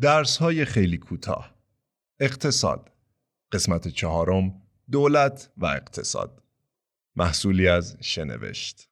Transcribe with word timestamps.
درس 0.00 0.36
های 0.36 0.64
خیلی 0.64 0.98
کوتاه. 0.98 1.54
اقتصاد 2.20 2.92
قسمت 3.52 3.88
چهارم 3.88 4.62
دولت 4.90 5.50
و 5.56 5.66
اقتصاد. 5.66 6.42
محصولی 7.16 7.68
از 7.68 7.96
شنوشت. 8.00 8.88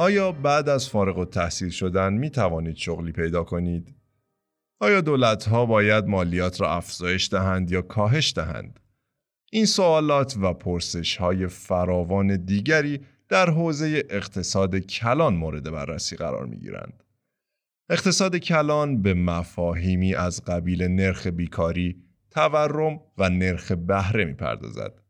آیا 0.00 0.32
بعد 0.32 0.68
از 0.68 0.88
فارغ 0.88 1.18
و 1.18 1.24
تحصیل 1.24 1.70
شدن 1.70 2.12
می 2.12 2.30
توانید 2.30 2.76
شغلی 2.76 3.12
پیدا 3.12 3.44
کنید؟ 3.44 3.94
آیا 4.80 5.00
دولت 5.00 5.48
ها 5.48 5.66
باید 5.66 6.04
مالیات 6.04 6.60
را 6.60 6.74
افزایش 6.76 7.28
دهند 7.28 7.70
یا 7.70 7.82
کاهش 7.82 8.32
دهند؟ 8.36 8.80
این 9.52 9.66
سوالات 9.66 10.36
و 10.40 10.54
پرسش 10.54 11.16
های 11.16 11.46
فراوان 11.46 12.36
دیگری 12.36 13.00
در 13.28 13.50
حوزه 13.50 14.02
اقتصاد 14.10 14.76
کلان 14.76 15.34
مورد 15.34 15.70
بررسی 15.70 16.16
قرار 16.16 16.46
می 16.46 16.56
گیرند. 16.56 17.02
اقتصاد 17.90 18.36
کلان 18.36 19.02
به 19.02 19.14
مفاهیمی 19.14 20.14
از 20.14 20.44
قبیل 20.44 20.82
نرخ 20.82 21.26
بیکاری، 21.26 22.02
تورم 22.30 23.00
و 23.18 23.30
نرخ 23.30 23.72
بهره 23.72 24.24
می 24.24 24.34
پردازد. 24.34 25.00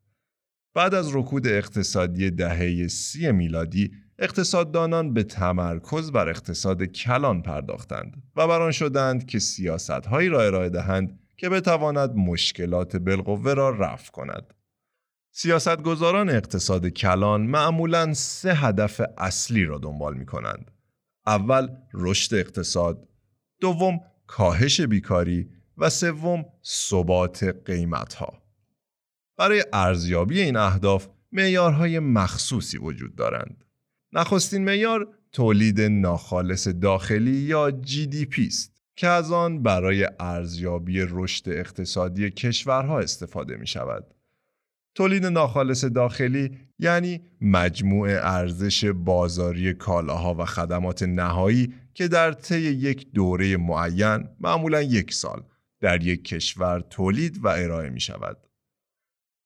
بعد 0.74 0.94
از 0.94 1.16
رکود 1.16 1.46
اقتصادی 1.46 2.30
دهه 2.30 2.88
سی 2.88 3.32
میلادی 3.32 3.90
اقتصاددانان 4.22 5.14
به 5.14 5.22
تمرکز 5.22 6.12
بر 6.12 6.28
اقتصاد 6.28 6.84
کلان 6.84 7.42
پرداختند 7.42 8.22
و 8.36 8.48
بران 8.48 8.72
شدند 8.72 9.26
که 9.26 9.38
سیاستهایی 9.38 10.28
را 10.28 10.42
ارائه 10.42 10.68
دهند 10.68 11.18
که 11.36 11.48
بتواند 11.48 12.14
مشکلات 12.14 12.96
بالقوه 12.96 13.54
را 13.54 13.70
رفع 13.70 14.10
کند. 14.10 14.54
سیاستگزاران 15.32 16.30
اقتصاد 16.30 16.88
کلان 16.88 17.40
معمولا 17.40 18.14
سه 18.14 18.54
هدف 18.54 19.00
اصلی 19.18 19.64
را 19.64 19.78
دنبال 19.78 20.16
می 20.16 20.26
کنند. 20.26 20.70
اول 21.26 21.68
رشد 21.94 22.34
اقتصاد، 22.34 23.08
دوم 23.60 24.00
کاهش 24.26 24.80
بیکاری 24.80 25.50
و 25.78 25.90
سوم 25.90 26.44
ثبات 26.64 27.44
قیمتها. 27.44 28.42
برای 29.36 29.64
ارزیابی 29.72 30.40
این 30.40 30.56
اهداف 30.56 31.08
معیارهای 31.32 31.98
مخصوصی 31.98 32.78
وجود 32.78 33.16
دارند. 33.16 33.64
نخستین 34.12 34.64
معیار 34.64 35.08
تولید 35.32 35.80
ناخالص 35.80 36.68
داخلی 36.68 37.36
یا 37.36 37.70
GDP 37.70 38.46
است 38.46 38.80
که 38.96 39.06
از 39.06 39.32
آن 39.32 39.62
برای 39.62 40.08
ارزیابی 40.20 41.06
رشد 41.08 41.48
اقتصادی 41.48 42.30
کشورها 42.30 43.00
استفاده 43.00 43.56
می 43.56 43.66
شود. 43.66 44.14
تولید 44.94 45.26
ناخالص 45.26 45.84
داخلی 45.84 46.58
یعنی 46.78 47.20
مجموع 47.40 48.08
ارزش 48.10 48.84
بازاری 48.84 49.74
کالاها 49.74 50.34
و 50.34 50.44
خدمات 50.44 51.02
نهایی 51.02 51.74
که 51.94 52.08
در 52.08 52.32
طی 52.32 52.60
یک 52.60 53.12
دوره 53.12 53.56
معین 53.56 54.28
معمولا 54.40 54.82
یک 54.82 55.12
سال 55.12 55.42
در 55.80 56.02
یک 56.02 56.24
کشور 56.24 56.80
تولید 56.80 57.44
و 57.44 57.48
ارائه 57.48 57.90
می 57.90 58.00
شود. 58.00 58.36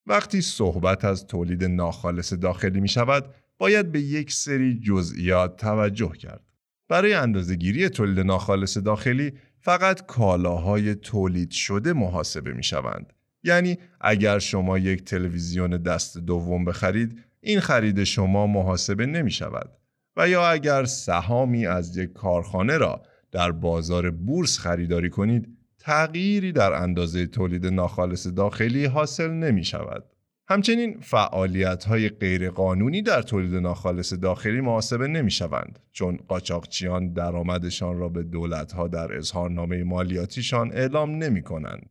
وقتی 0.06 0.40
صحبت 0.40 1.04
از 1.04 1.26
تولید 1.26 1.64
ناخالص 1.64 2.32
داخلی 2.32 2.80
می 2.80 2.88
شود 2.88 3.34
باید 3.64 3.92
به 3.92 4.00
یک 4.00 4.32
سری 4.32 4.80
جزئیات 4.80 5.56
توجه 5.56 6.12
کرد. 6.18 6.40
برای 6.88 7.14
اندازهگیری 7.14 7.88
تولید 7.88 8.20
ناخالص 8.20 8.78
داخلی 8.78 9.32
فقط 9.60 10.06
کالاهای 10.06 10.94
تولید 10.94 11.50
شده 11.50 11.92
محاسبه 11.92 12.52
می 12.52 12.62
شوند. 12.62 13.12
یعنی 13.42 13.78
اگر 14.00 14.38
شما 14.38 14.78
یک 14.78 15.04
تلویزیون 15.04 15.70
دست 15.70 16.18
دوم 16.18 16.64
بخرید 16.64 17.20
این 17.40 17.60
خرید 17.60 18.04
شما 18.04 18.46
محاسبه 18.46 19.06
نمی 19.06 19.30
شود 19.30 19.70
و 20.16 20.28
یا 20.28 20.48
اگر 20.48 20.84
سهامی 20.84 21.66
از 21.66 21.96
یک 21.96 22.12
کارخانه 22.12 22.78
را 22.78 23.02
در 23.32 23.52
بازار 23.52 24.10
بورس 24.10 24.58
خریداری 24.58 25.10
کنید 25.10 25.58
تغییری 25.78 26.52
در 26.52 26.72
اندازه 26.72 27.26
تولید 27.26 27.66
ناخالص 27.66 28.26
داخلی 28.26 28.84
حاصل 28.84 29.30
نمی 29.30 29.64
شود. 29.64 30.04
همچنین 30.48 31.00
فعالیت 31.00 31.84
های 31.84 32.08
غیرقانونی 32.08 33.02
در 33.02 33.22
تولید 33.22 33.54
ناخالص 33.54 34.12
داخلی 34.12 34.60
محاسبه 34.60 35.06
نمی 35.06 35.30
شوند 35.30 35.78
چون 35.92 36.18
قاچاقچیان 36.28 37.12
درآمدشان 37.12 37.98
را 37.98 38.08
به 38.08 38.22
دولت 38.22 38.72
ها 38.72 38.88
در 38.88 39.16
اظهارنامه 39.16 39.84
مالیاتیشان 39.84 40.72
اعلام 40.72 41.10
نمی 41.10 41.42
کنند. 41.42 41.90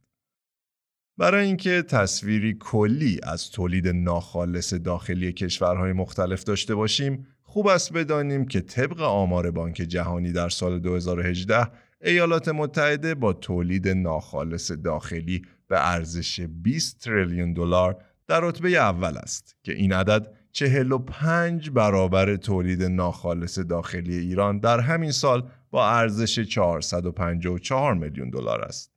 برای 1.18 1.46
اینکه 1.46 1.82
تصویری 1.82 2.58
کلی 2.60 3.20
از 3.24 3.52
تولید 3.52 3.88
ناخالص 3.88 4.74
داخلی 4.74 5.34
کشورهای 5.34 5.94
مختلف 5.94 6.44
داشته 6.44 6.76
باشیم 6.76 7.28
خوب 7.42 7.68
است 7.68 7.94
بدانیم 7.94 8.46
که 8.46 8.62
طبق 8.62 9.02
آمار 9.02 9.52
بانک 9.52 9.76
جهانی 9.76 10.32
در 10.32 10.50
سال 10.50 10.80
2018 10.80 11.68
ایالات 12.02 12.50
متحده 12.50 13.16
با 13.16 13.34
تولید 13.34 13.88
ناخالص 13.88 14.72
داخلی 14.72 15.42
به 15.68 15.92
ارزش 15.92 16.40
20 16.40 17.00
تریلیون 17.04 17.54
دلار 17.54 18.04
در 18.28 18.40
رتبه 18.40 18.70
اول 18.70 19.18
است 19.18 19.56
که 19.64 19.74
این 19.74 19.94
عدد 19.94 20.28
45 20.52 21.70
برابر 21.70 22.36
تولید 22.36 22.84
ناخالص 22.84 23.60
داخلی 23.60 24.18
ایران 24.18 24.60
در 24.60 24.80
همین 24.80 25.12
سال 25.12 25.50
با 25.72 25.90
ارزش 25.90 26.40
454 26.40 27.94
میلیون 27.94 28.30
دلار 28.30 28.62
است. 28.62 28.94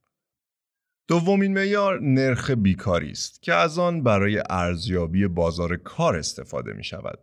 دومین 1.08 1.52
معیار 1.52 2.00
نرخ 2.00 2.50
بیکاری 2.50 3.10
است 3.10 3.42
که 3.42 3.54
از 3.54 3.78
آن 3.78 4.02
برای 4.02 4.42
ارزیابی 4.50 5.26
بازار 5.26 5.76
کار 5.76 6.16
استفاده 6.16 6.72
می 6.72 6.84
شود. 6.84 7.18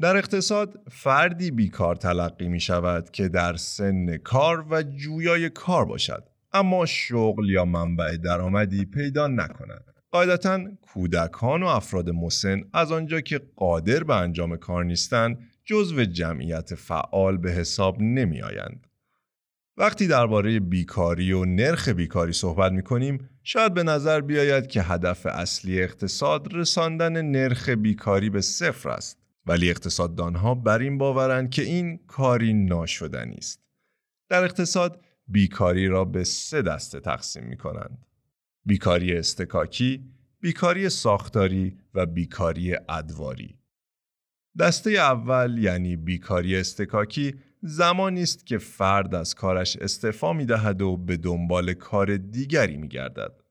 در 0.00 0.16
اقتصاد 0.16 0.80
فردی 0.90 1.50
بیکار 1.50 1.96
تلقی 1.96 2.48
می 2.48 2.60
شود 2.60 3.10
که 3.10 3.28
در 3.28 3.56
سن 3.56 4.16
کار 4.16 4.66
و 4.70 4.82
جویای 4.82 5.50
کار 5.50 5.84
باشد 5.84 6.24
اما 6.52 6.86
شغل 6.86 7.50
یا 7.50 7.64
منبع 7.64 8.16
درآمدی 8.16 8.84
پیدا 8.84 9.26
نکند. 9.26 9.99
قاعدتا 10.10 10.60
کودکان 10.82 11.62
و 11.62 11.66
افراد 11.66 12.10
مسن 12.10 12.64
از 12.72 12.92
آنجا 12.92 13.20
که 13.20 13.40
قادر 13.56 14.04
به 14.04 14.16
انجام 14.16 14.56
کار 14.56 14.84
نیستند 14.84 15.38
جزو 15.64 16.04
جمعیت 16.04 16.74
فعال 16.74 17.36
به 17.36 17.52
حساب 17.52 18.02
نمی 18.02 18.42
آیند. 18.42 18.86
وقتی 19.76 20.06
درباره 20.06 20.60
بیکاری 20.60 21.32
و 21.32 21.44
نرخ 21.44 21.88
بیکاری 21.88 22.32
صحبت 22.32 22.72
می 22.72 22.82
کنیم 22.82 23.28
شاید 23.42 23.74
به 23.74 23.82
نظر 23.82 24.20
بیاید 24.20 24.66
که 24.66 24.82
هدف 24.82 25.26
اصلی 25.26 25.82
اقتصاد 25.82 26.54
رساندن 26.54 27.22
نرخ 27.22 27.68
بیکاری 27.68 28.30
به 28.30 28.40
صفر 28.40 28.88
است 28.88 29.18
ولی 29.46 29.70
اقتصاددانها 29.70 30.54
بر 30.54 30.78
این 30.78 30.98
باورند 30.98 31.50
که 31.50 31.62
این 31.62 32.00
کاری 32.06 32.54
ناشدنی 32.54 33.34
است. 33.34 33.60
در 34.28 34.44
اقتصاد 34.44 35.00
بیکاری 35.28 35.86
را 35.86 36.04
به 36.04 36.24
سه 36.24 36.62
دسته 36.62 37.00
تقسیم 37.00 37.44
می 37.44 37.56
کنند. 37.56 38.06
بیکاری 38.66 39.16
استکاکی، 39.16 40.04
بیکاری 40.40 40.88
ساختاری 40.88 41.78
و 41.94 42.06
بیکاری 42.06 42.76
ادواری. 42.88 43.58
دسته 44.58 44.90
اول 44.90 45.58
یعنی 45.58 45.96
بیکاری 45.96 46.56
استکاکی 46.56 47.34
زمانی 47.62 48.22
است 48.22 48.46
که 48.46 48.58
فرد 48.58 49.14
از 49.14 49.34
کارش 49.34 49.76
استعفا 49.76 50.32
می 50.32 50.46
دهد 50.46 50.82
و 50.82 50.96
به 50.96 51.16
دنبال 51.16 51.72
کار 51.72 52.16
دیگری 52.16 52.76
می 52.76 52.88
گردد. 52.88 53.42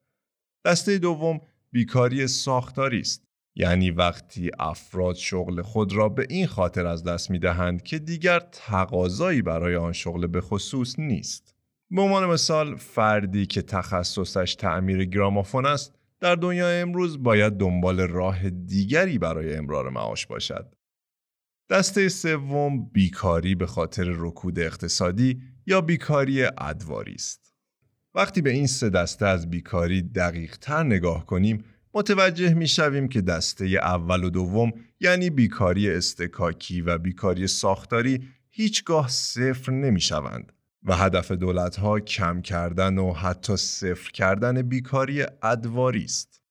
دسته 0.66 0.97
دوم 0.97 1.41
بیکاری 1.72 2.28
ساختاری 2.28 3.00
است 3.00 3.24
یعنی 3.56 3.91
وقتی 3.91 4.52
افراد 4.59 5.16
شغل 5.16 5.62
خود 5.62 5.94
را 5.94 6.09
به 6.09 6.28
این 6.30 6.47
خاطر 6.47 6.86
از 6.86 7.03
دست 7.03 7.31
می 7.31 7.40
دهند 7.40 7.84
که 7.84 8.00
دیگر 8.00 8.40
تقاضایی 8.40 9.41
برای 9.41 9.76
آن 9.76 9.94
شغل 9.94 10.28
به 10.28 10.41
خصوص 10.41 11.00
نیست. 11.00 11.55
به 11.91 12.02
عنوان 12.02 12.26
مثال 12.26 12.76
فردی 12.76 13.46
که 13.46 13.62
تخصصش 13.62 14.56
تعمیر 14.56 15.06
گرامافون 15.06 15.66
است 15.66 15.96
در 16.20 16.36
دنیای 16.36 16.82
امروز 16.82 17.24
باید 17.24 17.53
دنبال 17.53 18.00
راه 18.00 18.50
دیگری 18.50 19.18
برای 19.18 19.56
امرار 19.56 19.90
معاش 19.90 20.28
باشد. 20.28 20.76
دسته 21.70 22.09
سوم 22.09 22.86
بیکاری 22.86 23.56
به 23.56 23.68
خاطر 23.68 24.06
رکود 24.08 24.59
اقتصادی 24.59 25.41
یا 25.66 25.82
بیکاری 25.82 26.44
ادواری 26.44 27.14
است. 27.14 27.53
وقتی 28.16 28.41
به 28.41 28.50
این 28.50 28.68
سه 28.68 28.90
دسته 28.90 29.26
از 29.26 29.50
بیکاری 29.50 30.02
دقیق 30.02 30.58
تر 30.58 30.84
نگاه 30.84 31.26
کنیم 31.26 31.64
متوجه 31.94 32.53
می 32.53 32.68
شویم 32.68 33.08
که 33.08 33.22
دسته 33.22 33.66
اول 33.66 34.24
و 34.24 34.30
دوم 34.30 34.72
یعنی 35.00 35.30
بیکاری 35.30 35.90
استکاکی 35.90 36.82
و 36.82 36.97
بیکاری 36.97 37.47
ساختاری 37.47 38.28
هیچگاه 38.50 39.08
صفر 39.08 39.72
نمی 39.72 40.02
شوند 40.02 40.52
و 40.84 40.96
هدف 40.96 41.31
دولت 41.31 41.76
ها 41.76 41.99
کم 41.99 42.41
کردن 42.41 42.97
و 42.97 43.14
حتی 43.14 43.58
صفر 43.58 44.11
کردن 44.11 44.61
بیکاری 44.61 45.26
ادواری 45.43 46.03
است. 46.03 46.41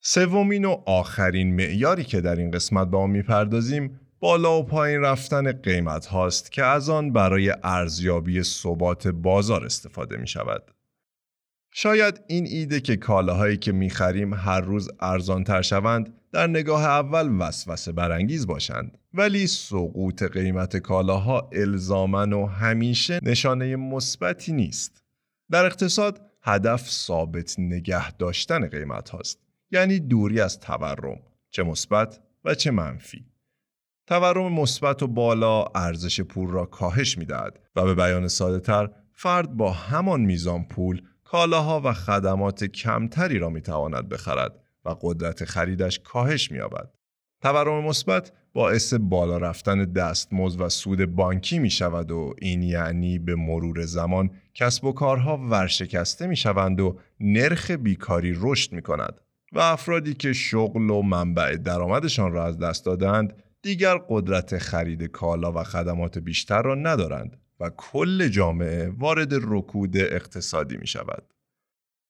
سومین 0.00 0.64
و 0.64 0.82
آخرین 0.86 1.54
معیاری 1.54 2.04
که 2.04 2.20
در 2.20 2.36
این 2.36 2.50
قسمت 2.50 2.88
با 2.88 2.98
آن 2.98 3.10
می‌پردازیم 3.10 4.00
بالا 4.20 4.58
و 4.58 4.62
پایین 4.62 5.00
رفتن 5.00 5.52
قیمت 5.52 6.06
هاست 6.06 6.52
که 6.52 6.64
از 6.64 6.88
آن 6.88 7.12
برای 7.12 7.54
ارزیابی 7.62 8.42
ثبات 8.42 9.08
بازار 9.08 9.64
استفاده 9.64 10.16
می 10.16 10.28
شود. 10.28 10.70
شاید 11.72 12.20
این 12.26 12.46
ایده 12.46 12.80
که 12.80 12.96
کالاهایی 12.96 13.56
که 13.56 13.72
می 13.72 13.90
خریم 13.90 14.34
هر 14.34 14.60
روز 14.60 14.90
ارزانتر 15.00 15.62
شوند 15.62 16.14
در 16.36 16.46
نگاه 16.46 16.84
اول 16.84 17.36
وسوسه 17.38 17.92
برانگیز 17.92 18.46
باشند 18.46 18.98
ولی 19.14 19.46
سقوط 19.46 20.22
قیمت 20.22 20.76
کالاها 20.76 21.50
الزامن 21.52 22.32
و 22.32 22.46
همیشه 22.46 23.20
نشانه 23.22 23.76
مثبتی 23.76 24.52
نیست. 24.52 25.04
در 25.50 25.64
اقتصاد 25.64 26.20
هدف 26.42 26.90
ثابت 26.90 27.54
نگه 27.58 28.12
داشتن 28.12 28.68
قیمت 28.68 29.08
هاست 29.08 29.38
یعنی 29.70 29.98
دوری 29.98 30.40
از 30.40 30.60
تورم 30.60 31.18
چه 31.50 31.62
مثبت 31.62 32.20
و 32.44 32.54
چه 32.54 32.70
منفی. 32.70 33.24
تورم 34.06 34.52
مثبت 34.52 35.02
و 35.02 35.06
بالا 35.06 35.64
ارزش 35.74 36.20
پول 36.20 36.50
را 36.50 36.64
کاهش 36.64 37.18
می‌دهد 37.18 37.60
و 37.76 37.84
به 37.84 37.94
بیان 37.94 38.28
ساده 38.28 38.60
تر 38.60 38.90
فرد 39.12 39.56
با 39.56 39.72
همان 39.72 40.20
میزان 40.20 40.64
پول 40.64 41.02
کالاها 41.24 41.80
و 41.84 41.92
خدمات 41.92 42.64
کمتری 42.64 43.38
را 43.38 43.48
می‌تواند 43.48 44.08
بخرد 44.08 44.65
و 44.86 44.96
قدرت 45.00 45.44
خریدش 45.44 45.98
کاهش 45.98 46.50
مییابد. 46.52 46.90
تورم 47.42 47.84
مثبت 47.84 48.32
باعث 48.52 48.94
بالا 48.94 49.38
رفتن 49.38 49.84
دستمزد 49.84 50.60
و 50.60 50.68
سود 50.68 51.04
بانکی 51.04 51.58
می 51.58 51.70
شود 51.70 52.10
و 52.10 52.34
این 52.38 52.62
یعنی 52.62 53.18
به 53.18 53.34
مرور 53.34 53.84
زمان 53.84 54.30
کسب 54.54 54.84
و 54.84 54.92
کارها 54.92 55.36
ورشکسته 55.36 56.26
می 56.26 56.36
شوند 56.36 56.80
و 56.80 56.98
نرخ 57.20 57.70
بیکاری 57.70 58.36
رشد 58.40 58.72
می 58.72 58.82
کند 58.82 59.20
و 59.52 59.58
افرادی 59.58 60.14
که 60.14 60.32
شغل 60.32 60.90
و 60.90 61.02
منبع 61.02 61.56
درآمدشان 61.56 62.32
را 62.32 62.46
از 62.46 62.58
دست 62.58 62.84
دادند 62.84 63.42
دیگر 63.62 63.98
قدرت 64.08 64.58
خرید 64.58 65.04
کالا 65.04 65.52
و 65.52 65.62
خدمات 65.62 66.18
بیشتر 66.18 66.62
را 66.62 66.74
ندارند 66.74 67.36
و 67.60 67.70
کل 67.76 68.28
جامعه 68.28 68.88
وارد 68.98 69.28
رکود 69.32 69.96
اقتصادی 69.96 70.76
می 70.76 70.86
شود. 70.86 71.32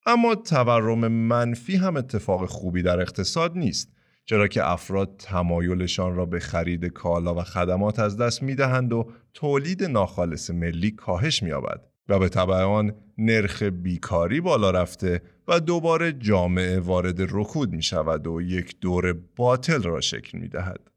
اما 0.06 0.34
تورم 0.34 1.08
منفی 1.08 1.76
هم 1.76 1.96
اتفاق 1.96 2.46
خوبی 2.46 2.82
در 2.82 3.00
اقتصاد 3.00 3.58
نیست 3.58 3.92
چرا 4.24 4.48
که 4.48 4.70
افراد 4.70 5.16
تمایلشان 5.18 6.14
را 6.14 6.26
به 6.26 6.40
خرید 6.40 6.84
کالا 6.84 7.34
و 7.34 7.42
خدمات 7.42 7.98
از 7.98 8.16
دست 8.16 8.42
می 8.42 8.54
دهند 8.54 8.92
و 8.92 9.12
تولید 9.34 9.84
ناخالص 9.84 10.50
ملی 10.50 10.90
کاهش 10.90 11.42
می 11.42 11.52
آبد 11.52 11.80
و 12.08 12.18
به 12.18 12.28
طبع 12.28 12.54
آن 12.54 12.94
نرخ 13.18 13.62
بیکاری 13.62 14.40
بالا 14.40 14.70
رفته 14.70 15.22
و 15.48 15.60
دوباره 15.60 16.12
جامعه 16.12 16.80
وارد 16.80 17.20
رکود 17.20 17.72
می 17.72 17.82
شود 17.82 18.26
و 18.26 18.40
یک 18.42 18.80
دور 18.80 19.12
باطل 19.36 19.82
را 19.82 20.00
شکل 20.00 20.38
می 20.38 20.48
دهد. 20.48 20.90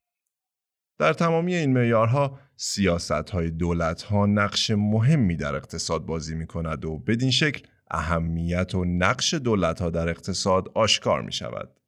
در 1.00 1.13
تمامی 1.13 1.56
این 1.56 1.73
معیارها 1.73 2.39
سیاست 2.56 3.29
های 3.29 3.51
دولت 3.51 4.01
ها 4.01 4.25
نقش 4.25 4.71
مهمی 4.71 5.35
در 5.35 5.56
اقتصاد 5.56 6.06
بازی 6.06 6.35
می 6.35 6.47
کند 6.47 6.85
و 6.85 6.97
بدین 6.97 7.31
شکل 7.31 7.67
اهمیت 7.91 8.75
و 8.75 8.86
نقش 8.86 9.33
دولت 9.33 9.81
ها 9.81 9.89
در 9.89 10.09
اقتصاد 10.09 10.71
آشکار 10.74 11.21
می 11.21 11.31
شود. 11.31 11.80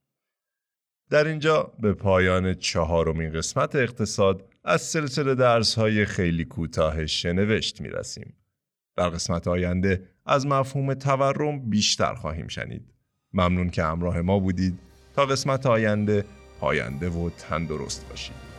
در 1.09 1.27
اینجا 1.27 1.73
به 1.79 1.93
پایان 1.93 2.53
چهارمین 2.53 3.33
قسمت 3.33 3.75
اقتصاد 3.75 4.49
از 4.63 4.81
سلسله 4.81 5.35
درس 5.35 5.75
های 5.75 6.05
خیلی 6.05 6.45
کوتاه 6.45 7.05
شنوشت 7.05 7.81
می 7.81 7.89
رسیم. 7.89 8.33
در 8.97 9.09
قسمت 9.09 9.47
آینده 9.47 10.07
از 10.25 10.47
مفهوم 10.47 10.93
تورم 10.93 11.69
بیشتر 11.69 12.13
خواهیم 12.13 12.47
شنید. 12.47 12.93
ممنون 13.33 13.69
که 13.69 13.83
همراه 13.83 14.21
ما 14.21 14.39
بودید 14.39 14.79
تا 15.15 15.25
قسمت 15.25 15.65
آینده 15.65 16.25
پاینده 16.59 17.09
و 17.09 17.29
تندرست 17.29 18.09
باشید. 18.09 18.50